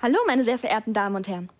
Hallo, 0.00 0.16
meine 0.28 0.44
sehr 0.44 0.58
verehrten 0.58 0.94
Damen 0.94 1.16
und 1.16 1.26
Herren. 1.26 1.50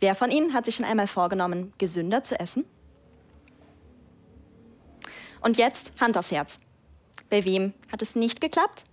Wer 0.00 0.16
von 0.16 0.32
Ihnen 0.32 0.52
hat 0.52 0.64
sich 0.64 0.74
schon 0.74 0.84
einmal 0.84 1.06
vorgenommen, 1.06 1.72
gesünder 1.78 2.24
zu 2.24 2.38
essen? 2.40 2.64
Und 5.40 5.58
jetzt 5.58 5.92
Hand 6.00 6.18
aufs 6.18 6.32
Herz. 6.32 6.58
Bei 7.30 7.44
wem 7.44 7.72
hat 7.92 8.02
es 8.02 8.16
nicht 8.16 8.40
geklappt? 8.40 8.84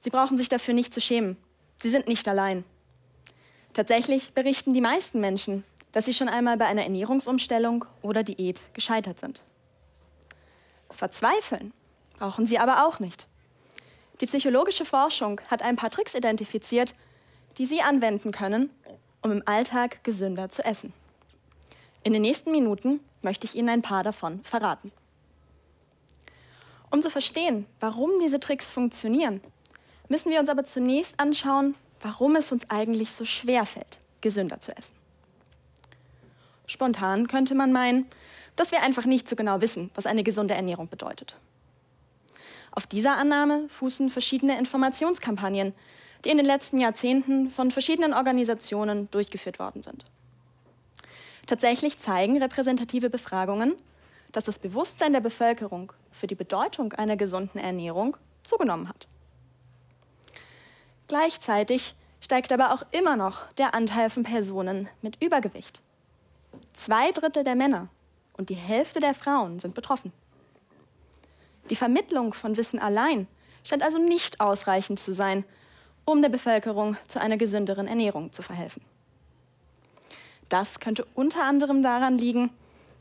Sie 0.00 0.10
brauchen 0.10 0.36
sich 0.36 0.50
dafür 0.50 0.74
nicht 0.74 0.92
zu 0.92 1.00
schämen. 1.00 1.38
Sie 1.80 1.88
sind 1.88 2.08
nicht 2.08 2.28
allein. 2.28 2.64
Tatsächlich 3.72 4.34
berichten 4.34 4.74
die 4.74 4.82
meisten 4.82 5.20
Menschen, 5.20 5.64
dass 5.92 6.04
sie 6.04 6.12
schon 6.12 6.28
einmal 6.28 6.58
bei 6.58 6.66
einer 6.66 6.82
Ernährungsumstellung 6.82 7.86
oder 8.02 8.22
Diät 8.22 8.62
gescheitert 8.74 9.20
sind. 9.20 9.40
Verzweifeln 10.90 11.72
brauchen 12.18 12.46
sie 12.46 12.58
aber 12.58 12.86
auch 12.86 12.98
nicht. 12.98 13.26
Die 14.20 14.26
psychologische 14.26 14.84
Forschung 14.84 15.40
hat 15.48 15.62
ein 15.62 15.76
paar 15.76 15.90
Tricks 15.90 16.14
identifiziert, 16.14 16.94
die 17.58 17.66
Sie 17.66 17.82
anwenden 17.82 18.32
können, 18.32 18.70
um 19.22 19.30
im 19.30 19.42
Alltag 19.46 20.02
gesünder 20.04 20.48
zu 20.48 20.64
essen. 20.64 20.92
In 22.02 22.12
den 22.12 22.22
nächsten 22.22 22.50
Minuten 22.50 23.00
möchte 23.22 23.46
ich 23.46 23.54
Ihnen 23.54 23.68
ein 23.68 23.82
paar 23.82 24.04
davon 24.04 24.42
verraten. 24.42 24.92
Um 26.90 27.02
zu 27.02 27.10
verstehen, 27.10 27.66
warum 27.80 28.10
diese 28.22 28.40
Tricks 28.40 28.70
funktionieren, 28.70 29.40
müssen 30.08 30.30
wir 30.30 30.40
uns 30.40 30.48
aber 30.48 30.64
zunächst 30.64 31.18
anschauen, 31.18 31.74
warum 32.00 32.36
es 32.36 32.52
uns 32.52 32.70
eigentlich 32.70 33.10
so 33.10 33.24
schwer 33.24 33.66
fällt, 33.66 33.98
gesünder 34.20 34.60
zu 34.60 34.76
essen. 34.76 34.94
Spontan 36.66 37.28
könnte 37.28 37.54
man 37.54 37.72
meinen, 37.72 38.06
dass 38.54 38.70
wir 38.70 38.82
einfach 38.82 39.04
nicht 39.04 39.28
so 39.28 39.36
genau 39.36 39.60
wissen, 39.60 39.90
was 39.94 40.06
eine 40.06 40.22
gesunde 40.22 40.54
Ernährung 40.54 40.88
bedeutet. 40.88 41.36
Auf 42.76 42.86
dieser 42.86 43.16
Annahme 43.16 43.70
fußen 43.70 44.10
verschiedene 44.10 44.58
Informationskampagnen, 44.58 45.72
die 46.24 46.28
in 46.28 46.36
den 46.36 46.44
letzten 46.44 46.78
Jahrzehnten 46.78 47.50
von 47.50 47.70
verschiedenen 47.70 48.12
Organisationen 48.12 49.10
durchgeführt 49.10 49.58
worden 49.58 49.82
sind. 49.82 50.04
Tatsächlich 51.46 51.96
zeigen 51.96 52.36
repräsentative 52.36 53.08
Befragungen, 53.08 53.76
dass 54.32 54.44
das 54.44 54.58
Bewusstsein 54.58 55.14
der 55.14 55.20
Bevölkerung 55.20 55.94
für 56.12 56.26
die 56.26 56.34
Bedeutung 56.34 56.92
einer 56.92 57.16
gesunden 57.16 57.58
Ernährung 57.58 58.18
zugenommen 58.42 58.90
hat. 58.90 59.08
Gleichzeitig 61.08 61.94
steigt 62.20 62.52
aber 62.52 62.74
auch 62.74 62.82
immer 62.90 63.16
noch 63.16 63.50
der 63.54 63.74
Anteil 63.74 64.10
von 64.10 64.22
Personen 64.22 64.90
mit 65.00 65.24
Übergewicht. 65.24 65.80
Zwei 66.74 67.10
Drittel 67.12 67.42
der 67.42 67.54
Männer 67.54 67.88
und 68.36 68.50
die 68.50 68.54
Hälfte 68.54 69.00
der 69.00 69.14
Frauen 69.14 69.60
sind 69.60 69.74
betroffen. 69.74 70.12
Die 71.70 71.76
Vermittlung 71.76 72.34
von 72.34 72.56
Wissen 72.56 72.78
allein 72.78 73.26
scheint 73.64 73.82
also 73.82 73.98
nicht 73.98 74.40
ausreichend 74.40 75.00
zu 75.00 75.12
sein, 75.12 75.44
um 76.04 76.22
der 76.22 76.28
Bevölkerung 76.28 76.96
zu 77.08 77.20
einer 77.20 77.36
gesünderen 77.36 77.88
Ernährung 77.88 78.32
zu 78.32 78.42
verhelfen. 78.42 78.82
Das 80.48 80.78
könnte 80.78 81.06
unter 81.14 81.42
anderem 81.42 81.82
daran 81.82 82.18
liegen, 82.18 82.50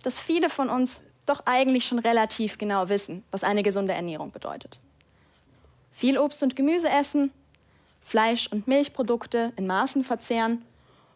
dass 0.04 0.18
viele 0.18 0.50
von 0.50 0.70
uns 0.70 1.02
doch 1.26 1.44
eigentlich 1.46 1.86
schon 1.86 2.00
relativ 2.00 2.58
genau 2.58 2.90
wissen, 2.90 3.24
was 3.32 3.44
eine 3.44 3.64
gesunde 3.64 3.94
Ernährung 3.94 4.32
bedeutet. 4.32 4.80
Viel 5.92 6.18
Obst 6.18 6.44
und 6.44 6.56
Gemüse 6.56 6.90
essen, 6.90 7.32
Fleisch- 8.02 8.48
und 8.48 8.68
Milchprodukte 8.68 9.54
in 9.56 9.66
Maßen 9.66 10.04
verzehren 10.04 10.64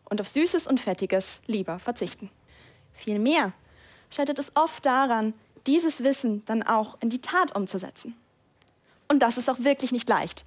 und 0.05 0.21
auf 0.21 0.27
Süßes 0.27 0.67
und 0.67 0.79
Fettiges 0.79 1.41
lieber 1.45 1.79
verzichten. 1.79 2.29
Vielmehr 2.93 3.53
scheitert 4.09 4.39
es 4.39 4.55
oft 4.55 4.85
daran, 4.85 5.33
dieses 5.67 6.03
Wissen 6.03 6.43
dann 6.45 6.63
auch 6.63 6.97
in 7.01 7.09
die 7.09 7.21
Tat 7.21 7.55
umzusetzen. 7.55 8.15
Und 9.07 9.19
das 9.19 9.37
ist 9.37 9.49
auch 9.49 9.59
wirklich 9.59 9.91
nicht 9.91 10.07
leicht, 10.07 10.45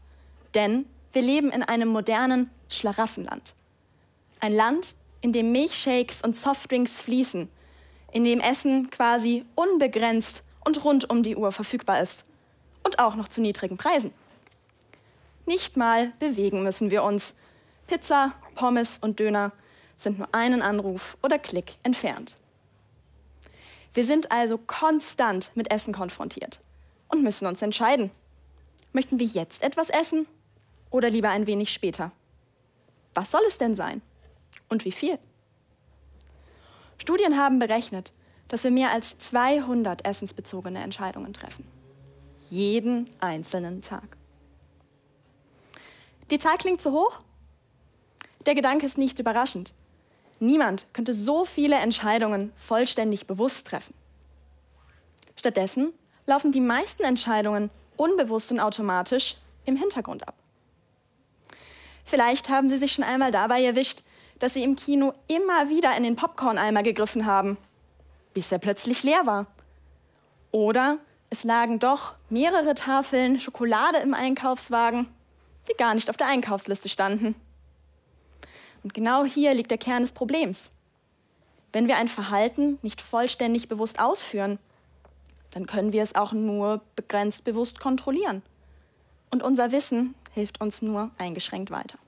denn 0.54 0.86
wir 1.12 1.22
leben 1.22 1.50
in 1.50 1.62
einem 1.62 1.88
modernen 1.88 2.50
Schlaraffenland. 2.68 3.54
Ein 4.40 4.52
Land, 4.52 4.94
in 5.20 5.32
dem 5.32 5.52
Milchshakes 5.52 6.22
und 6.22 6.36
Softdrinks 6.36 7.00
fließen, 7.00 7.48
in 8.12 8.24
dem 8.24 8.40
Essen 8.40 8.90
quasi 8.90 9.44
unbegrenzt 9.54 10.42
und 10.64 10.84
rund 10.84 11.10
um 11.10 11.22
die 11.22 11.36
Uhr 11.36 11.52
verfügbar 11.52 12.00
ist 12.00 12.24
und 12.82 12.98
auch 12.98 13.14
noch 13.14 13.28
zu 13.28 13.40
niedrigen 13.40 13.76
Preisen. 13.76 14.12
Nicht 15.46 15.76
mal 15.76 16.12
bewegen 16.18 16.62
müssen 16.62 16.90
wir 16.90 17.02
uns. 17.02 17.34
Pizza, 17.86 18.32
Pommes 18.54 18.98
und 19.00 19.18
Döner 19.18 19.52
sind 19.96 20.18
nur 20.18 20.28
einen 20.32 20.62
Anruf 20.62 21.16
oder 21.22 21.38
Klick 21.38 21.76
entfernt. 21.82 22.34
Wir 23.94 24.04
sind 24.04 24.32
also 24.32 24.58
konstant 24.58 25.50
mit 25.54 25.70
Essen 25.70 25.92
konfrontiert 25.92 26.60
und 27.08 27.22
müssen 27.22 27.46
uns 27.46 27.60
entscheiden. 27.62 28.10
Möchten 28.92 29.18
wir 29.18 29.26
jetzt 29.26 29.62
etwas 29.62 29.90
essen 29.90 30.26
oder 30.90 31.10
lieber 31.10 31.30
ein 31.30 31.46
wenig 31.46 31.72
später? 31.72 32.12
Was 33.14 33.30
soll 33.30 33.42
es 33.46 33.58
denn 33.58 33.74
sein? 33.74 34.00
Und 34.68 34.84
wie 34.84 34.92
viel? 34.92 35.18
Studien 36.98 37.36
haben 37.36 37.58
berechnet, 37.58 38.12
dass 38.48 38.64
wir 38.64 38.70
mehr 38.70 38.92
als 38.92 39.18
200 39.18 40.06
essensbezogene 40.06 40.82
Entscheidungen 40.82 41.32
treffen. 41.32 41.66
Jeden 42.48 43.10
einzelnen 43.20 43.82
Tag. 43.82 44.16
Die 46.30 46.38
Zahl 46.38 46.56
klingt 46.56 46.80
zu 46.80 46.92
hoch? 46.92 47.20
Der 48.46 48.54
Gedanke 48.54 48.86
ist 48.86 48.98
nicht 48.98 49.18
überraschend. 49.18 49.72
Niemand 50.42 50.86
könnte 50.92 51.14
so 51.14 51.44
viele 51.44 51.76
Entscheidungen 51.76 52.52
vollständig 52.56 53.28
bewusst 53.28 53.68
treffen. 53.68 53.94
Stattdessen 55.36 55.92
laufen 56.26 56.50
die 56.50 56.60
meisten 56.60 57.04
Entscheidungen 57.04 57.70
unbewusst 57.96 58.50
und 58.50 58.58
automatisch 58.58 59.36
im 59.66 59.76
Hintergrund 59.76 60.26
ab. 60.26 60.34
Vielleicht 62.04 62.48
haben 62.48 62.68
Sie 62.68 62.76
sich 62.76 62.90
schon 62.90 63.04
einmal 63.04 63.30
dabei 63.30 63.62
erwischt, 63.62 64.02
dass 64.40 64.54
Sie 64.54 64.64
im 64.64 64.74
Kino 64.74 65.14
immer 65.28 65.68
wieder 65.68 65.96
in 65.96 66.02
den 66.02 66.16
Popcorn-Eimer 66.16 66.82
gegriffen 66.82 67.24
haben, 67.24 67.56
bis 68.34 68.50
er 68.50 68.58
plötzlich 68.58 69.04
leer 69.04 69.24
war. 69.24 69.46
Oder 70.50 70.98
es 71.30 71.44
lagen 71.44 71.78
doch 71.78 72.14
mehrere 72.30 72.74
Tafeln 72.74 73.38
Schokolade 73.38 73.98
im 73.98 74.12
Einkaufswagen, 74.12 75.06
die 75.70 75.74
gar 75.74 75.94
nicht 75.94 76.10
auf 76.10 76.16
der 76.16 76.26
Einkaufsliste 76.26 76.88
standen. 76.88 77.36
Und 78.82 78.94
genau 78.94 79.24
hier 79.24 79.54
liegt 79.54 79.70
der 79.70 79.78
Kern 79.78 80.02
des 80.02 80.12
Problems. 80.12 80.70
Wenn 81.72 81.88
wir 81.88 81.96
ein 81.96 82.08
Verhalten 82.08 82.78
nicht 82.82 83.00
vollständig 83.00 83.68
bewusst 83.68 83.98
ausführen, 84.00 84.58
dann 85.50 85.66
können 85.66 85.92
wir 85.92 86.02
es 86.02 86.14
auch 86.14 86.32
nur 86.32 86.82
begrenzt 86.96 87.44
bewusst 87.44 87.80
kontrollieren. 87.80 88.42
Und 89.30 89.42
unser 89.42 89.72
Wissen 89.72 90.14
hilft 90.32 90.60
uns 90.60 90.82
nur 90.82 91.10
eingeschränkt 91.18 91.70
weiter. 91.70 91.98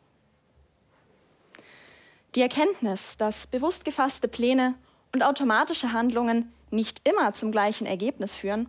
Die 2.35 2.43
Erkenntnis, 2.43 3.17
dass 3.17 3.47
bewusst 3.47 3.85
gefasste 3.85 4.29
Pläne 4.29 4.75
und 5.13 5.23
automatische 5.23 5.93
Handlungen 5.93 6.53
nicht 6.71 7.09
immer 7.09 7.33
zum 7.33 7.53
gleichen 7.53 7.87
Ergebnis 7.87 8.35
führen, 8.35 8.69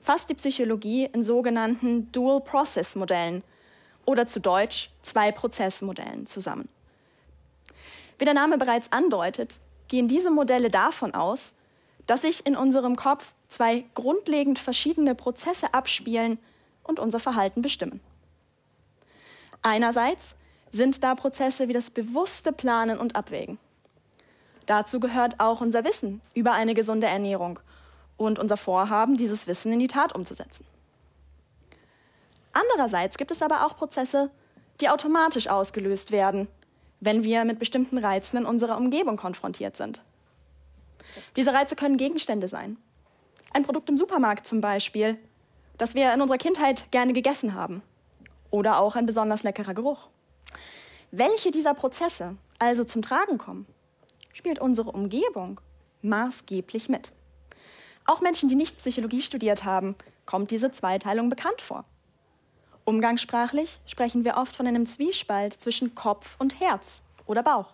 fasst 0.00 0.30
die 0.30 0.34
Psychologie 0.34 1.04
in 1.12 1.22
sogenannten 1.22 2.10
Dual-Process-Modellen 2.12 3.44
oder 4.06 4.26
zu 4.26 4.40
Deutsch 4.40 4.90
Zwei-Prozess-Modellen 5.02 6.26
zusammen. 6.26 6.68
Wie 8.18 8.24
der 8.24 8.34
Name 8.34 8.58
bereits 8.58 8.92
andeutet, 8.92 9.58
gehen 9.88 10.08
diese 10.08 10.30
Modelle 10.30 10.70
davon 10.70 11.14
aus, 11.14 11.54
dass 12.06 12.22
sich 12.22 12.46
in 12.46 12.56
unserem 12.56 12.96
Kopf 12.96 13.32
zwei 13.48 13.84
grundlegend 13.94 14.58
verschiedene 14.58 15.14
Prozesse 15.14 15.74
abspielen 15.74 16.38
und 16.82 16.98
unser 16.98 17.20
Verhalten 17.20 17.62
bestimmen. 17.62 18.00
Einerseits 19.62 20.34
sind 20.70 21.04
da 21.04 21.14
Prozesse 21.14 21.68
wie 21.68 21.72
das 21.72 21.90
bewusste 21.90 22.52
Planen 22.52 22.98
und 22.98 23.14
Abwägen. 23.14 23.58
Dazu 24.66 25.00
gehört 25.00 25.38
auch 25.38 25.60
unser 25.60 25.84
Wissen 25.84 26.20
über 26.34 26.52
eine 26.52 26.74
gesunde 26.74 27.06
Ernährung 27.06 27.60
und 28.16 28.38
unser 28.38 28.56
Vorhaben, 28.56 29.16
dieses 29.16 29.46
Wissen 29.46 29.72
in 29.72 29.80
die 29.80 29.88
Tat 29.88 30.14
umzusetzen. 30.14 30.64
Andererseits 32.52 33.18
gibt 33.18 33.30
es 33.30 33.42
aber 33.42 33.66
auch 33.66 33.76
Prozesse, 33.76 34.30
die 34.80 34.88
automatisch 34.88 35.48
ausgelöst 35.48 36.10
werden 36.10 36.48
wenn 37.02 37.24
wir 37.24 37.44
mit 37.44 37.58
bestimmten 37.58 37.98
Reizen 37.98 38.36
in 38.36 38.46
unserer 38.46 38.76
Umgebung 38.76 39.16
konfrontiert 39.16 39.76
sind. 39.76 40.00
Diese 41.34 41.52
Reize 41.52 41.74
können 41.74 41.96
Gegenstände 41.96 42.46
sein. 42.46 42.76
Ein 43.52 43.64
Produkt 43.64 43.88
im 43.88 43.98
Supermarkt 43.98 44.46
zum 44.46 44.60
Beispiel, 44.60 45.18
das 45.78 45.96
wir 45.96 46.14
in 46.14 46.22
unserer 46.22 46.38
Kindheit 46.38 46.90
gerne 46.92 47.12
gegessen 47.12 47.54
haben. 47.54 47.82
Oder 48.50 48.78
auch 48.78 48.94
ein 48.94 49.04
besonders 49.04 49.42
leckerer 49.42 49.74
Geruch. 49.74 50.06
Welche 51.10 51.50
dieser 51.50 51.74
Prozesse 51.74 52.36
also 52.60 52.84
zum 52.84 53.02
Tragen 53.02 53.36
kommen, 53.36 53.66
spielt 54.32 54.60
unsere 54.60 54.92
Umgebung 54.92 55.60
maßgeblich 56.02 56.88
mit. 56.88 57.10
Auch 58.04 58.20
Menschen, 58.20 58.48
die 58.48 58.54
nicht 58.54 58.78
Psychologie 58.78 59.22
studiert 59.22 59.64
haben, 59.64 59.96
kommt 60.24 60.52
diese 60.52 60.70
Zweiteilung 60.70 61.30
bekannt 61.30 61.60
vor. 61.60 61.84
Umgangssprachlich 62.84 63.78
sprechen 63.86 64.24
wir 64.24 64.36
oft 64.36 64.56
von 64.56 64.66
einem 64.66 64.86
Zwiespalt 64.86 65.54
zwischen 65.54 65.94
Kopf 65.94 66.36
und 66.38 66.60
Herz 66.60 67.02
oder 67.26 67.42
Bauch. 67.42 67.72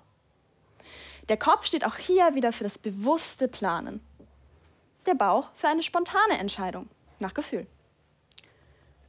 Der 1.28 1.36
Kopf 1.36 1.64
steht 1.66 1.86
auch 1.86 1.96
hier 1.96 2.34
wieder 2.34 2.52
für 2.52 2.64
das 2.64 2.78
bewusste 2.78 3.48
Planen. 3.48 4.00
Der 5.06 5.14
Bauch 5.14 5.50
für 5.54 5.68
eine 5.68 5.82
spontane 5.82 6.38
Entscheidung 6.38 6.88
nach 7.20 7.34
Gefühl. 7.34 7.66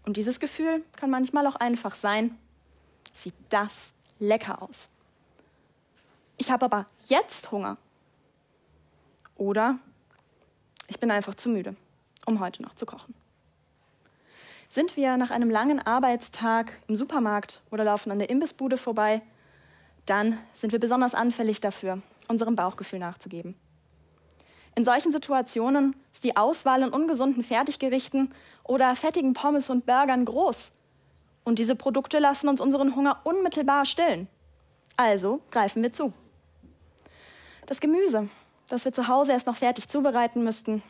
Und 0.05 0.17
dieses 0.17 0.39
Gefühl 0.39 0.83
kann 0.97 1.09
manchmal 1.09 1.45
auch 1.47 1.55
einfach 1.55 1.95
sein, 1.95 2.37
sieht 3.13 3.35
das 3.49 3.91
lecker 4.19 4.61
aus. 4.61 4.89
Ich 6.37 6.51
habe 6.51 6.65
aber 6.65 6.85
jetzt 7.07 7.51
Hunger. 7.51 7.77
Oder 9.35 9.77
ich 10.87 10.99
bin 10.99 11.11
einfach 11.11 11.35
zu 11.35 11.49
müde, 11.49 11.75
um 12.25 12.39
heute 12.39 12.61
noch 12.61 12.75
zu 12.75 12.85
kochen. 12.85 13.13
Sind 14.71 14.95
wir 14.95 15.17
nach 15.17 15.31
einem 15.31 15.49
langen 15.49 15.79
Arbeitstag 15.79 16.71
im 16.87 16.95
Supermarkt 16.95 17.61
oder 17.71 17.83
laufen 17.83 18.11
an 18.11 18.19
der 18.19 18.29
Imbissbude 18.29 18.77
vorbei, 18.77 19.19
dann 20.05 20.37
sind 20.53 20.71
wir 20.71 20.79
besonders 20.79 21.15
anfällig 21.15 21.59
dafür, 21.59 22.03
unserem 22.27 22.55
Bauchgefühl 22.55 22.99
nachzugeben. 22.99 23.55
In 24.75 24.85
solchen 24.85 25.11
Situationen 25.11 25.95
ist 26.13 26.23
die 26.23 26.37
Auswahl 26.37 26.83
an 26.83 26.91
ungesunden 26.91 27.41
Fertiggerichten 27.41 28.31
oder 28.63 28.95
fettigen 28.95 29.33
Pommes 29.33 29.71
und 29.71 29.87
Burgern 29.87 30.25
groß. 30.25 30.71
Und 31.43 31.57
diese 31.57 31.75
Produkte 31.75 32.19
lassen 32.19 32.47
uns 32.47 32.61
unseren 32.61 32.95
Hunger 32.95 33.21
unmittelbar 33.23 33.85
stillen. 33.85 34.27
Also 34.97 35.41
greifen 35.49 35.81
wir 35.81 35.91
zu. 35.91 36.13
Das 37.65 37.79
Gemüse, 37.79 38.29
das 38.67 38.85
wir 38.85 38.93
zu 38.93 39.07
Hause 39.07 39.31
erst 39.31 39.47
noch 39.47 39.57
fertig 39.57 39.87
zubereiten 39.87 40.43
müssten, 40.43 40.83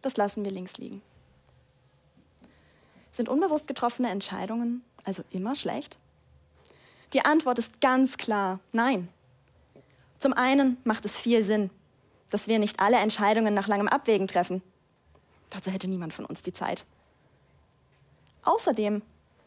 das 0.00 0.16
lassen 0.16 0.44
wir 0.44 0.52
links 0.52 0.76
liegen. 0.76 1.02
Sind 3.20 3.28
unbewusst 3.28 3.68
getroffene 3.68 4.08
Entscheidungen 4.08 4.82
also 5.04 5.22
immer 5.30 5.54
schlecht? 5.54 5.98
Die 7.12 7.22
Antwort 7.22 7.58
ist 7.58 7.78
ganz 7.82 8.16
klar 8.16 8.60
nein. 8.72 9.10
Zum 10.20 10.32
einen 10.32 10.78
macht 10.84 11.04
es 11.04 11.18
viel 11.18 11.42
Sinn, 11.42 11.68
dass 12.30 12.48
wir 12.48 12.58
nicht 12.58 12.80
alle 12.80 12.96
Entscheidungen 12.96 13.52
nach 13.52 13.68
langem 13.68 13.88
Abwägen 13.88 14.26
treffen. 14.26 14.62
Dazu 15.50 15.70
hätte 15.70 15.86
niemand 15.86 16.14
von 16.14 16.24
uns 16.24 16.40
die 16.40 16.54
Zeit. 16.54 16.86
Außerdem 18.42 19.02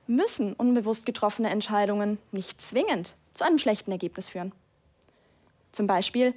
müssen 0.06 0.54
unbewusst 0.54 1.08
getroffene 1.08 1.50
Entscheidungen 1.50 2.20
nicht 2.32 2.62
zwingend 2.62 3.16
zu 3.34 3.44
einem 3.44 3.58
schlechten 3.58 3.92
Ergebnis 3.92 4.28
führen. 4.28 4.52
Zum 5.72 5.88
Beispiel, 5.88 6.36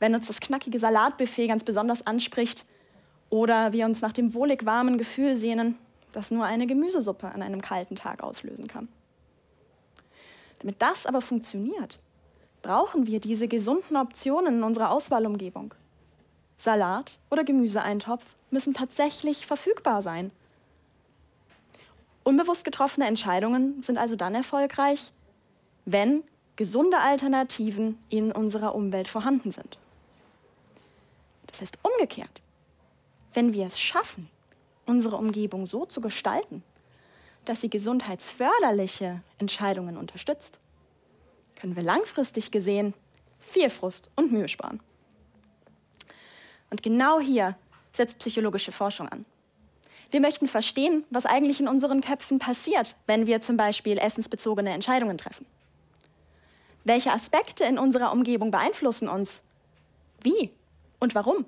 wenn 0.00 0.16
uns 0.16 0.26
das 0.26 0.40
knackige 0.40 0.80
Salatbuffet 0.80 1.46
ganz 1.46 1.62
besonders 1.62 2.04
anspricht 2.08 2.64
oder 3.30 3.72
wir 3.72 3.84
uns 3.84 4.00
nach 4.00 4.12
dem 4.12 4.34
wohlig 4.34 4.66
warmen 4.66 4.98
Gefühl 4.98 5.36
sehnen, 5.36 5.78
das 6.12 6.30
nur 6.30 6.44
eine 6.44 6.66
Gemüsesuppe 6.66 7.30
an 7.32 7.42
einem 7.42 7.60
kalten 7.60 7.96
Tag 7.96 8.22
auslösen 8.22 8.68
kann. 8.68 8.88
Damit 10.60 10.80
das 10.80 11.06
aber 11.06 11.20
funktioniert, 11.20 11.98
brauchen 12.62 13.06
wir 13.06 13.20
diese 13.20 13.48
gesunden 13.48 13.96
Optionen 13.96 14.58
in 14.58 14.62
unserer 14.62 14.90
Auswahlumgebung. 14.90 15.74
Salat 16.56 17.18
oder 17.30 17.42
Gemüseeintopf 17.42 18.24
müssen 18.50 18.74
tatsächlich 18.74 19.46
verfügbar 19.46 20.02
sein. 20.02 20.30
Unbewusst 22.22 22.64
getroffene 22.64 23.06
Entscheidungen 23.06 23.82
sind 23.82 23.98
also 23.98 24.14
dann 24.14 24.34
erfolgreich, 24.34 25.12
wenn 25.84 26.22
gesunde 26.54 26.98
Alternativen 26.98 27.98
in 28.08 28.30
unserer 28.30 28.74
Umwelt 28.74 29.08
vorhanden 29.08 29.50
sind. 29.50 29.78
Das 31.48 31.60
heißt 31.60 31.78
umgekehrt, 31.82 32.40
wenn 33.32 33.52
wir 33.52 33.66
es 33.66 33.80
schaffen, 33.80 34.30
unsere 34.86 35.16
Umgebung 35.16 35.66
so 35.66 35.86
zu 35.86 36.00
gestalten, 36.00 36.62
dass 37.44 37.60
sie 37.60 37.70
gesundheitsförderliche 37.70 39.22
Entscheidungen 39.38 39.96
unterstützt, 39.96 40.58
können 41.56 41.76
wir 41.76 41.82
langfristig 41.82 42.50
gesehen 42.50 42.94
viel 43.40 43.70
Frust 43.70 44.10
und 44.16 44.32
Mühe 44.32 44.48
sparen. 44.48 44.80
Und 46.70 46.82
genau 46.82 47.20
hier 47.20 47.56
setzt 47.92 48.18
psychologische 48.18 48.72
Forschung 48.72 49.08
an. 49.08 49.26
Wir 50.10 50.20
möchten 50.20 50.48
verstehen, 50.48 51.04
was 51.10 51.26
eigentlich 51.26 51.60
in 51.60 51.68
unseren 51.68 52.00
Köpfen 52.00 52.38
passiert, 52.38 52.96
wenn 53.06 53.26
wir 53.26 53.40
zum 53.40 53.56
Beispiel 53.56 53.98
essensbezogene 53.98 54.70
Entscheidungen 54.70 55.18
treffen. 55.18 55.46
Welche 56.84 57.12
Aspekte 57.12 57.64
in 57.64 57.78
unserer 57.78 58.12
Umgebung 58.12 58.50
beeinflussen 58.50 59.08
uns? 59.08 59.42
Wie 60.20 60.50
und 60.98 61.14
warum? 61.14 61.46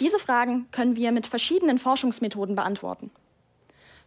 Diese 0.00 0.18
Fragen 0.18 0.70
können 0.70 0.96
wir 0.96 1.12
mit 1.12 1.26
verschiedenen 1.26 1.78
Forschungsmethoden 1.78 2.54
beantworten. 2.54 3.10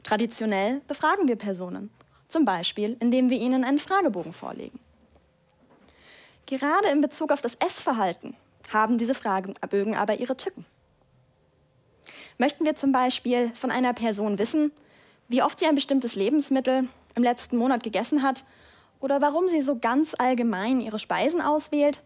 Traditionell 0.04 0.82
befragen 0.88 1.28
wir 1.28 1.36
Personen, 1.36 1.90
zum 2.28 2.46
Beispiel 2.46 2.96
indem 3.00 3.30
wir 3.30 3.38
ihnen 3.38 3.64
einen 3.64 3.80
Fragebogen 3.80 4.34
vorlegen. 4.34 4.80
Gerade 6.46 6.88
in 6.90 7.02
Bezug 7.02 7.32
auf 7.32 7.42
das 7.42 7.56
Essverhalten 7.56 8.36
haben 8.72 8.98
diese 8.98 9.14
Fragebögen 9.14 9.96
aber 9.96 10.20
ihre 10.20 10.38
Tücken. 10.38 10.66
Möchten 12.38 12.66
wir 12.66 12.76
zum 12.76 12.92
Beispiel 12.92 13.52
von 13.54 13.70
einer 13.70 13.94
Person 13.94 14.40
wissen, 14.40 14.72
wie 15.28 15.44
oft 15.44 15.60
sie 15.60 15.66
ein 15.66 15.76
bestimmtes 15.76 16.16
Lebensmittel 16.16 16.88
im 17.16 17.24
letzten 17.24 17.58
Monat 17.58 17.84
gegessen 17.84 18.24
hat 18.24 18.46
oder 19.00 19.22
warum 19.22 19.48
sie 19.48 19.62
so 19.62 19.78
ganz 19.78 20.16
allgemein 20.18 20.82
ihre 20.82 21.00
Speisen 21.00 21.42
auswählt, 21.42 22.02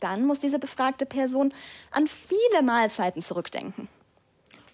dann 0.00 0.26
muss 0.26 0.40
diese 0.40 0.58
befragte 0.58 1.06
Person 1.06 1.52
an 1.90 2.08
viele 2.08 2.62
Mahlzeiten 2.62 3.22
zurückdenken. 3.22 3.88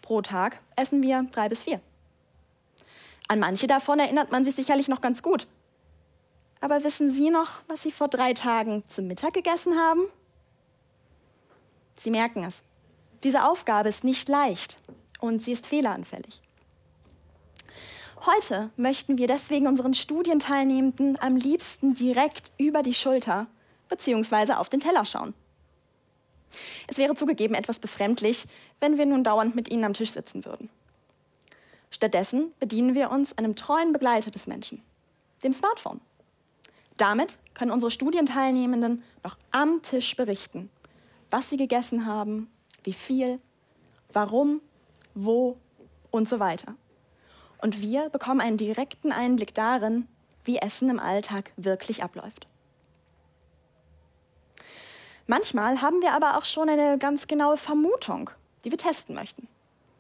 Pro 0.03 0.23
Tag 0.23 0.59
essen 0.77 1.03
wir 1.03 1.27
drei 1.33 1.49
bis 1.49 1.65
vier. 1.65 1.81
An 3.29 3.41
manche 3.41 3.67
davon 3.67 3.99
erinnert 3.99 4.31
man 4.31 4.45
sich 4.45 4.55
sicherlich 4.55 4.89
noch 4.89 5.01
ganz 5.01 5.23
gut. 5.23 5.47
Aber 6.61 6.85
wissen 6.85 7.11
Sie 7.11 7.31
noch, 7.31 7.63
was 7.69 7.83
Sie 7.83 7.91
vor 7.91 8.09
drei 8.09 8.33
Tagen 8.33 8.85
zum 8.87 9.09
Mittag 9.09 9.35
gegessen 9.35 9.77
haben? 9.77 10.01
Sie 11.95 12.11
merken 12.11 12.45
es. 12.45 12.63
Diese 13.25 13.45
Aufgabe 13.45 13.89
ist 13.89 14.05
nicht 14.05 14.29
leicht 14.29 14.77
und 15.21 15.43
sie 15.43 15.53
ist 15.53 15.67
fehleranfällig. 15.67 16.41
Heute 18.25 18.71
möchten 18.77 19.19
wir 19.19 19.27
deswegen 19.27 19.67
unseren 19.67 19.95
Studienteilnehmenden 19.95 21.21
am 21.21 21.37
liebsten 21.37 21.95
direkt 21.95 22.53
über 22.59 22.83
die 22.83 22.95
Schulter 22.95 23.47
bzw. 23.89 24.55
auf 24.55 24.69
den 24.69 24.81
Teller 24.81 25.05
schauen. 25.05 25.35
Es 26.87 26.99
wäre 26.99 27.15
zugegeben 27.15 27.55
etwas 27.55 27.79
befremdlich, 27.79 28.47
wenn 28.81 28.99
wir 28.99 29.07
nun 29.07 29.25
dauernd 29.25 29.55
mit 29.55 29.69
ihnen 29.69 29.85
am 29.85 29.95
Tisch 29.95 30.13
sitzen 30.13 30.45
würden. 30.45 30.71
Stattdessen 31.91 32.53
bedienen 32.59 32.95
wir 32.95 33.11
uns 33.11 33.37
einem 33.39 33.57
treuen 33.57 33.93
Begleiter 33.93 34.31
des 34.31 34.47
Menschen, 34.47 34.83
dem 35.43 35.53
Smartphone. 35.53 36.01
Damit 36.97 37.39
können 37.55 37.71
unsere 37.71 37.91
Studienteilnehmenden 37.91 39.03
noch 39.23 39.37
am 39.51 39.83
Tisch 39.83 40.17
berichten, 40.17 40.71
was 41.31 41.51
sie 41.51 41.57
gegessen 41.57 42.07
haben, 42.07 42.51
wie 42.85 42.93
viel, 42.93 43.41
warum, 44.13 44.61
wo 45.15 45.57
und 46.11 46.29
so 46.29 46.39
weiter. 46.39 46.75
Und 47.59 47.81
wir 47.81 48.09
bekommen 48.11 48.41
einen 48.41 48.59
direkten 48.59 49.13
Einblick 49.13 49.55
darin, 49.55 50.07
wie 50.45 50.59
Essen 50.59 50.91
im 50.91 51.01
Alltag 51.01 51.53
wirklich 51.57 52.03
abläuft. 52.03 52.47
Manchmal 55.27 55.83
haben 55.83 56.01
wir 56.03 56.13
aber 56.13 56.37
auch 56.39 56.45
schon 56.45 56.69
eine 56.69 56.99
ganz 56.99 57.27
genaue 57.27 57.57
Vermutung, 57.57 58.31
die 58.65 58.71
wir 58.71 58.79
testen 58.79 59.15
möchten. 59.15 59.49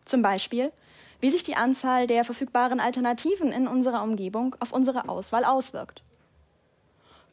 Zum 0.04 0.22
Beispiel, 0.22 0.72
wie 1.20 1.30
sich 1.30 1.42
die 1.42 1.56
Anzahl 1.56 2.06
der 2.06 2.24
verfügbaren 2.24 2.78
Alternativen 2.78 3.50
in 3.50 3.66
unserer 3.66 4.02
Umgebung 4.02 4.54
auf 4.60 4.72
unsere 4.72 5.08
Auswahl 5.08 5.44
auswirkt. 5.44 6.02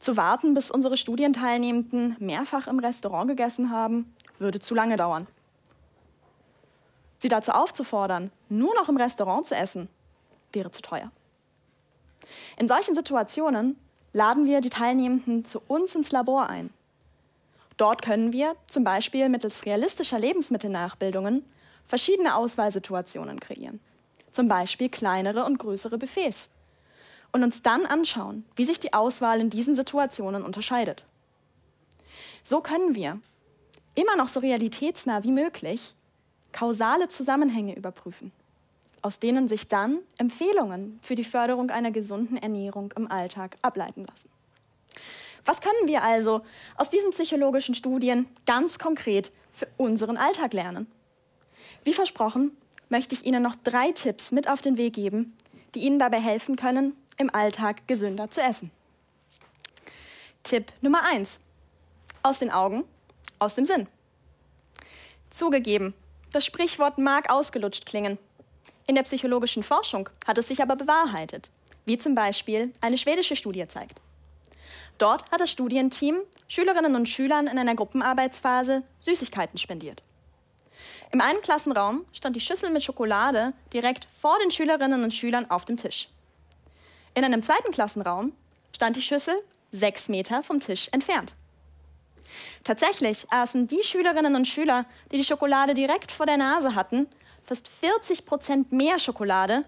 Zu 0.00 0.16
warten, 0.16 0.54
bis 0.54 0.70
unsere 0.70 0.96
Studienteilnehmenden 0.96 2.16
mehrfach 2.18 2.66
im 2.66 2.78
Restaurant 2.78 3.28
gegessen 3.28 3.70
haben, 3.70 4.12
würde 4.38 4.58
zu 4.58 4.74
lange 4.74 4.96
dauern. 4.96 5.26
Sie 7.18 7.28
dazu 7.28 7.52
aufzufordern, 7.52 8.32
nur 8.48 8.74
noch 8.74 8.88
im 8.88 8.96
Restaurant 8.96 9.46
zu 9.46 9.54
essen, 9.54 9.88
wäre 10.52 10.70
zu 10.70 10.82
teuer. 10.82 11.10
In 12.58 12.68
solchen 12.68 12.94
Situationen 12.94 13.78
laden 14.12 14.46
wir 14.46 14.60
die 14.60 14.70
Teilnehmenden 14.70 15.44
zu 15.44 15.62
uns 15.68 15.94
ins 15.94 16.12
Labor 16.12 16.48
ein. 16.50 16.70
Dort 17.76 18.02
können 18.02 18.32
wir 18.32 18.56
zum 18.68 18.84
Beispiel 18.84 19.28
mittels 19.28 19.66
realistischer 19.66 20.18
Lebensmittelnachbildungen 20.18 21.44
verschiedene 21.86 22.36
Auswahlsituationen 22.36 23.40
kreieren, 23.40 23.80
zum 24.32 24.48
Beispiel 24.48 24.88
kleinere 24.88 25.44
und 25.44 25.58
größere 25.58 25.98
Buffets, 25.98 26.48
und 27.32 27.42
uns 27.42 27.62
dann 27.62 27.84
anschauen, 27.84 28.44
wie 28.54 28.64
sich 28.64 28.78
die 28.78 28.92
Auswahl 28.92 29.40
in 29.40 29.50
diesen 29.50 29.74
Situationen 29.74 30.44
unterscheidet. 30.44 31.04
So 32.44 32.60
können 32.60 32.94
wir, 32.94 33.18
immer 33.96 34.16
noch 34.16 34.28
so 34.28 34.38
realitätsnah 34.38 35.24
wie 35.24 35.32
möglich, 35.32 35.96
kausale 36.52 37.08
Zusammenhänge 37.08 37.74
überprüfen, 37.74 38.30
aus 39.02 39.18
denen 39.18 39.48
sich 39.48 39.66
dann 39.66 39.98
Empfehlungen 40.16 41.00
für 41.02 41.16
die 41.16 41.24
Förderung 41.24 41.70
einer 41.70 41.90
gesunden 41.90 42.36
Ernährung 42.36 42.92
im 42.96 43.10
Alltag 43.10 43.56
ableiten 43.62 44.06
lassen. 44.06 44.28
Was 45.44 45.60
können 45.60 45.86
wir 45.86 46.02
also 46.02 46.42
aus 46.76 46.88
diesen 46.88 47.10
psychologischen 47.10 47.74
Studien 47.74 48.26
ganz 48.46 48.78
konkret 48.78 49.30
für 49.52 49.68
unseren 49.76 50.16
Alltag 50.16 50.52
lernen? 50.52 50.90
Wie 51.84 51.92
versprochen, 51.92 52.56
möchte 52.88 53.14
ich 53.14 53.26
Ihnen 53.26 53.42
noch 53.42 53.54
drei 53.62 53.92
Tipps 53.92 54.32
mit 54.32 54.48
auf 54.48 54.62
den 54.62 54.76
Weg 54.76 54.94
geben, 54.94 55.36
die 55.74 55.80
Ihnen 55.80 55.98
dabei 55.98 56.20
helfen 56.20 56.56
können, 56.56 56.96
im 57.18 57.34
Alltag 57.34 57.86
gesünder 57.86 58.30
zu 58.30 58.40
essen. 58.40 58.70
Tipp 60.42 60.72
Nummer 60.80 61.02
eins: 61.04 61.38
Aus 62.22 62.38
den 62.38 62.50
Augen, 62.50 62.84
aus 63.38 63.54
dem 63.54 63.66
Sinn. 63.66 63.86
Zugegeben, 65.30 65.94
das 66.32 66.44
Sprichwort 66.46 66.98
mag 66.98 67.30
ausgelutscht 67.30 67.86
klingen. 67.86 68.18
In 68.86 68.94
der 68.94 69.02
psychologischen 69.02 69.62
Forschung 69.62 70.08
hat 70.26 70.38
es 70.38 70.48
sich 70.48 70.62
aber 70.62 70.76
bewahrheitet, 70.76 71.50
wie 71.86 71.98
zum 71.98 72.14
Beispiel 72.14 72.72
eine 72.80 72.98
schwedische 72.98 73.36
Studie 73.36 73.66
zeigt. 73.66 74.00
Dort 74.98 75.30
hat 75.30 75.40
das 75.40 75.50
Studienteam 75.50 76.16
Schülerinnen 76.46 76.94
und 76.94 77.08
Schülern 77.08 77.46
in 77.46 77.58
einer 77.58 77.74
Gruppenarbeitsphase 77.74 78.82
Süßigkeiten 79.00 79.58
spendiert. 79.58 80.02
Im 81.12 81.20
einen 81.20 81.40
Klassenraum 81.42 82.04
stand 82.12 82.36
die 82.36 82.40
Schüssel 82.40 82.70
mit 82.70 82.82
Schokolade 82.82 83.52
direkt 83.72 84.06
vor 84.20 84.36
den 84.42 84.50
Schülerinnen 84.50 85.02
und 85.04 85.14
Schülern 85.14 85.50
auf 85.50 85.64
dem 85.64 85.76
Tisch. 85.76 86.08
In 87.14 87.24
einem 87.24 87.42
zweiten 87.42 87.72
Klassenraum 87.72 88.32
stand 88.74 88.96
die 88.96 89.02
Schüssel 89.02 89.34
sechs 89.70 90.08
Meter 90.08 90.42
vom 90.42 90.60
Tisch 90.60 90.88
entfernt. 90.92 91.34
Tatsächlich 92.64 93.30
aßen 93.30 93.68
die 93.68 93.82
Schülerinnen 93.82 94.34
und 94.34 94.46
Schüler, 94.46 94.86
die 95.12 95.18
die 95.18 95.24
Schokolade 95.24 95.74
direkt 95.74 96.10
vor 96.10 96.26
der 96.26 96.36
Nase 96.36 96.74
hatten, 96.74 97.06
fast 97.44 97.68
40 97.68 98.26
Prozent 98.26 98.72
mehr 98.72 98.98
Schokolade 98.98 99.64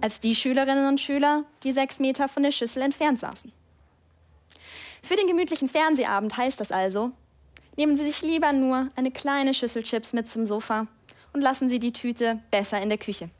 als 0.00 0.20
die 0.20 0.34
Schülerinnen 0.34 0.88
und 0.88 1.00
Schüler, 1.00 1.44
die 1.62 1.72
sechs 1.72 1.98
Meter 1.98 2.28
von 2.28 2.42
der 2.42 2.52
Schüssel 2.52 2.82
entfernt 2.82 3.18
saßen. 3.18 3.52
Für 5.02 5.16
den 5.16 5.26
gemütlichen 5.26 5.68
Fernsehabend 5.68 6.36
heißt 6.36 6.60
das 6.60 6.72
also, 6.72 7.12
nehmen 7.76 7.96
Sie 7.96 8.04
sich 8.04 8.22
lieber 8.22 8.52
nur 8.52 8.88
eine 8.96 9.10
kleine 9.10 9.54
Schüssel 9.54 9.82
Chips 9.82 10.12
mit 10.12 10.28
zum 10.28 10.46
Sofa 10.46 10.86
und 11.32 11.42
lassen 11.42 11.68
Sie 11.68 11.78
die 11.78 11.92
Tüte 11.92 12.40
besser 12.50 12.80
in 12.80 12.88
der 12.88 12.98
Küche. 12.98 13.30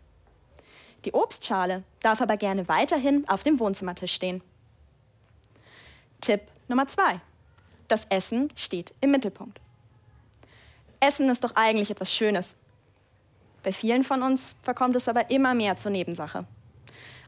Die 1.04 1.14
Obstschale 1.14 1.84
darf 2.00 2.20
aber 2.20 2.36
gerne 2.36 2.68
weiterhin 2.68 3.28
auf 3.28 3.42
dem 3.42 3.58
Wohnzimmertisch 3.58 4.12
stehen. 4.12 4.42
Tipp 6.20 6.42
Nummer 6.68 6.86
zwei. 6.86 7.20
Das 7.86 8.04
Essen 8.10 8.52
steht 8.56 8.92
im 9.00 9.12
Mittelpunkt. 9.12 9.60
Essen 11.00 11.30
ist 11.30 11.44
doch 11.44 11.54
eigentlich 11.54 11.90
etwas 11.90 12.12
Schönes. 12.12 12.56
Bei 13.62 13.72
vielen 13.72 14.04
von 14.04 14.22
uns 14.22 14.54
verkommt 14.62 14.96
es 14.96 15.08
aber 15.08 15.30
immer 15.30 15.54
mehr 15.54 15.76
zur 15.76 15.90
Nebensache. 15.90 16.44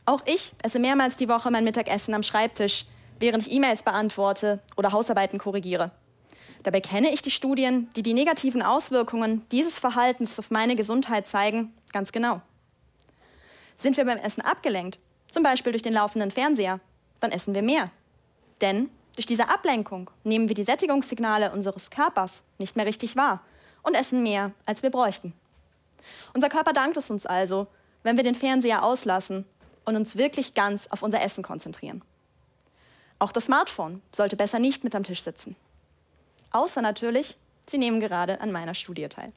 Auch 0.04 0.22
ich 0.26 0.52
esse 0.62 0.78
mehrmals 0.78 1.16
die 1.16 1.28
Woche 1.28 1.50
mein 1.50 1.64
Mittagessen 1.64 2.14
am 2.14 2.22
Schreibtisch, 2.22 2.86
während 3.20 3.46
ich 3.46 3.52
E-Mails 3.52 3.82
beantworte 3.82 4.60
oder 4.76 4.92
Hausarbeiten 4.92 5.38
korrigiere. 5.38 5.92
Dabei 6.62 6.80
kenne 6.80 7.12
ich 7.12 7.22
die 7.22 7.30
Studien, 7.30 7.88
die 7.96 8.02
die 8.02 8.14
negativen 8.14 8.62
Auswirkungen 8.62 9.46
dieses 9.50 9.78
Verhaltens 9.78 10.38
auf 10.38 10.50
meine 10.50 10.76
Gesundheit 10.76 11.26
zeigen, 11.26 11.72
ganz 11.92 12.12
genau. 12.12 12.42
Sind 13.78 13.96
wir 13.96 14.04
beim 14.04 14.18
Essen 14.18 14.42
abgelenkt, 14.42 14.98
zum 15.32 15.42
Beispiel 15.42 15.72
durch 15.72 15.82
den 15.82 15.94
laufenden 15.94 16.30
Fernseher, 16.30 16.80
dann 17.20 17.32
essen 17.32 17.54
wir 17.54 17.62
mehr. 17.62 17.90
Denn 18.60 18.90
durch 19.14 19.26
diese 19.26 19.48
Ablenkung 19.48 20.10
nehmen 20.24 20.48
wir 20.48 20.54
die 20.54 20.64
Sättigungssignale 20.64 21.52
unseres 21.52 21.90
Körpers 21.90 22.42
nicht 22.58 22.76
mehr 22.76 22.86
richtig 22.86 23.16
wahr 23.16 23.42
und 23.82 23.94
essen 23.94 24.22
mehr, 24.22 24.52
als 24.66 24.82
wir 24.82 24.90
bräuchten. 24.90 25.32
Unser 26.34 26.48
Körper 26.48 26.72
dankt 26.72 26.96
es 26.96 27.10
uns 27.10 27.26
also, 27.26 27.66
wenn 28.02 28.16
wir 28.16 28.24
den 28.24 28.34
Fernseher 28.34 28.82
auslassen 28.82 29.44
und 29.84 29.96
uns 29.96 30.16
wirklich 30.16 30.54
ganz 30.54 30.88
auf 30.88 31.02
unser 31.02 31.22
Essen 31.22 31.42
konzentrieren. 31.42 32.02
Auch 33.20 33.32
das 33.32 33.44
Smartphone 33.44 34.02
sollte 34.10 34.34
besser 34.34 34.58
nicht 34.58 34.82
mit 34.82 34.94
am 34.96 35.04
Tisch 35.04 35.22
sitzen. 35.22 35.54
Außer 36.50 36.82
natürlich, 36.82 37.36
Sie 37.68 37.78
nehmen 37.78 38.00
gerade 38.00 38.40
an 38.40 38.50
meiner 38.50 38.74
Studie 38.74 39.08
teil. 39.08 39.32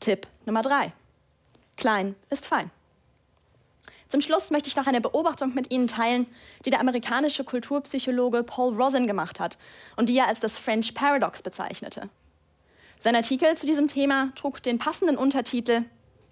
Tipp 0.00 0.26
Nummer 0.46 0.62
drei: 0.62 0.92
Klein 1.76 2.16
ist 2.30 2.46
fein. 2.46 2.70
Zum 4.08 4.22
Schluss 4.22 4.50
möchte 4.50 4.68
ich 4.68 4.76
noch 4.76 4.86
eine 4.86 5.02
Beobachtung 5.02 5.54
mit 5.54 5.70
Ihnen 5.70 5.86
teilen, 5.86 6.26
die 6.64 6.70
der 6.70 6.80
amerikanische 6.80 7.44
Kulturpsychologe 7.44 8.42
Paul 8.42 8.74
Rosin 8.74 9.06
gemacht 9.06 9.38
hat 9.38 9.58
und 9.96 10.08
die 10.08 10.16
er 10.16 10.28
als 10.28 10.40
das 10.40 10.56
French 10.56 10.94
Paradox 10.94 11.42
bezeichnete. 11.42 12.08
Sein 12.98 13.14
Artikel 13.14 13.56
zu 13.58 13.66
diesem 13.66 13.86
Thema 13.86 14.32
trug 14.34 14.62
den 14.62 14.78
passenden 14.78 15.18
Untertitel 15.18 15.84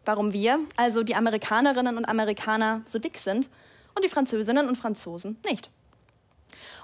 Warum 0.06 0.32
wir, 0.32 0.60
also 0.76 1.02
die 1.02 1.16
Amerikanerinnen 1.16 1.98
und 1.98 2.06
Amerikaner, 2.06 2.80
so 2.86 2.98
dick 2.98 3.18
sind 3.18 3.50
und 3.96 4.04
die 4.04 4.08
Französinnen 4.08 4.68
und 4.68 4.76
Franzosen 4.76 5.38
nicht. 5.44 5.68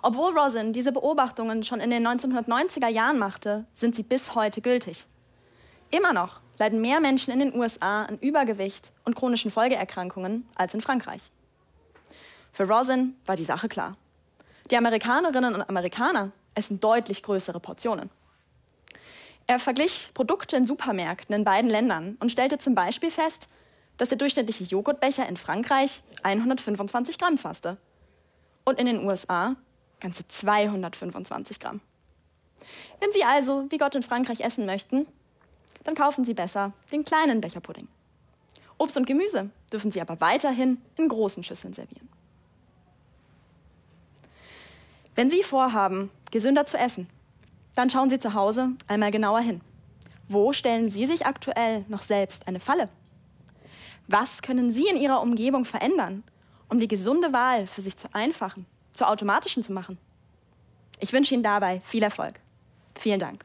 Obwohl 0.02 0.36
Rosin 0.36 0.72
diese 0.72 0.90
Beobachtungen 0.90 1.62
schon 1.62 1.78
in 1.78 1.90
den 1.90 2.04
1990er 2.06 2.88
Jahren 2.88 3.18
machte, 3.18 3.66
sind 3.72 3.94
sie 3.94 4.02
bis 4.02 4.34
heute 4.34 4.60
gültig. 4.60 5.06
Immer 5.90 6.12
noch 6.12 6.40
leiden 6.58 6.80
mehr 6.80 7.00
Menschen 7.00 7.32
in 7.32 7.38
den 7.38 7.54
USA 7.54 8.04
an 8.04 8.18
Übergewicht 8.18 8.92
und 9.04 9.14
chronischen 9.14 9.50
Folgeerkrankungen 9.50 10.48
als 10.56 10.74
in 10.74 10.80
Frankreich. 10.80 11.22
Für 12.52 12.68
Rosin 12.68 13.16
war 13.26 13.36
die 13.36 13.44
Sache 13.44 13.68
klar. 13.68 13.96
Die 14.70 14.76
Amerikanerinnen 14.76 15.54
und 15.54 15.62
Amerikaner 15.62 16.32
essen 16.54 16.80
deutlich 16.80 17.22
größere 17.22 17.60
Portionen. 17.60 18.10
Er 19.46 19.58
verglich 19.58 20.10
Produkte 20.14 20.56
in 20.56 20.66
Supermärkten 20.66 21.34
in 21.34 21.44
beiden 21.44 21.70
Ländern 21.70 22.16
und 22.20 22.30
stellte 22.30 22.58
zum 22.58 22.74
Beispiel 22.74 23.10
fest, 23.10 23.48
dass 23.98 24.08
der 24.08 24.18
durchschnittliche 24.18 24.64
Joghurtbecher 24.64 25.28
in 25.28 25.36
Frankreich 25.36 26.02
125 26.22 27.18
Gramm 27.18 27.38
fasste 27.38 27.76
und 28.64 28.78
in 28.78 28.86
den 28.86 29.04
USA 29.04 29.56
ganze 30.00 30.26
225 30.26 31.60
Gramm. 31.60 31.80
Wenn 33.00 33.12
Sie 33.12 33.24
also 33.24 33.66
wie 33.70 33.78
Gott 33.78 33.94
in 33.94 34.02
Frankreich 34.02 34.40
essen 34.40 34.66
möchten, 34.66 35.06
dann 35.84 35.94
kaufen 35.94 36.24
Sie 36.24 36.34
besser 36.34 36.72
den 36.90 37.04
kleinen 37.04 37.40
Becherpudding. 37.40 37.88
Obst 38.78 38.96
und 38.96 39.06
Gemüse 39.06 39.50
dürfen 39.72 39.90
Sie 39.90 40.00
aber 40.00 40.20
weiterhin 40.20 40.80
in 40.96 41.08
großen 41.08 41.44
Schüsseln 41.44 41.72
servieren. 41.72 42.08
Wenn 45.14 45.30
Sie 45.30 45.42
vorhaben, 45.42 46.10
gesünder 46.30 46.66
zu 46.66 46.78
essen, 46.78 47.08
dann 47.74 47.90
schauen 47.90 48.10
Sie 48.10 48.18
zu 48.18 48.34
Hause 48.34 48.70
einmal 48.88 49.10
genauer 49.10 49.40
hin. 49.40 49.60
Wo 50.28 50.52
stellen 50.52 50.90
Sie 50.90 51.06
sich 51.06 51.26
aktuell 51.26 51.84
noch 51.88 52.02
selbst 52.02 52.48
eine 52.48 52.60
Falle? 52.60 52.88
Was 54.12 54.42
können 54.42 54.70
Sie 54.70 54.86
in 54.88 54.98
Ihrer 54.98 55.22
Umgebung 55.22 55.64
verändern, 55.64 56.22
um 56.68 56.78
die 56.78 56.86
gesunde 56.86 57.32
Wahl 57.32 57.66
für 57.66 57.80
sich 57.80 57.96
zu 57.96 58.14
einfachen, 58.14 58.66
zur 58.92 59.08
automatischen 59.08 59.62
zu 59.62 59.72
machen? 59.72 59.96
Ich 61.00 61.14
wünsche 61.14 61.32
Ihnen 61.32 61.42
dabei 61.42 61.80
viel 61.80 62.02
Erfolg. 62.02 62.38
Vielen 62.94 63.20
Dank. 63.20 63.42